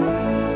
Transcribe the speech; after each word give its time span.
Bye. 0.00 0.55